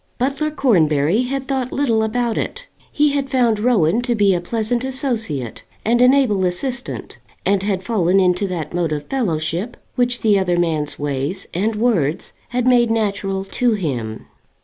Butler 0.17 0.49
Cornbury 0.49 1.21
had 1.29 1.47
thought 1.47 1.71
little 1.71 2.01
about 2.01 2.35
it. 2.35 2.65
He 2.91 3.09
had 3.11 3.29
found 3.29 3.59
Rowan 3.59 4.01
to 4.01 4.15
be 4.15 4.33
a 4.33 4.41
pleasant 4.41 4.83
associate 4.83 5.61
and 5.85 6.01
an 6.01 6.11
able 6.11 6.43
assistant, 6.43 7.19
and 7.45 7.61
had 7.61 7.83
fallen 7.83 8.19
into 8.19 8.47
that 8.47 8.73
mode 8.73 8.93
of 8.93 9.05
fellowship 9.05 9.77
which 9.93 10.21
the 10.21 10.39
other 10.39 10.57
man's 10.57 10.97
ways 10.97 11.45
and 11.53 11.75
words 11.75 12.33
had 12.49 12.65
made 12.65 12.89
natural 12.89 13.45
to 13.45 13.73
him. 13.73 14.25